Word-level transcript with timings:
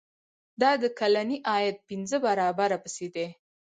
دا 0.61 0.71
د 0.81 0.83
کلني 0.99 1.37
عاید 1.51 1.77
پنځه 1.89 2.17
برابره 2.25 2.77
پیسې 2.83 3.07
دي. 3.15 3.27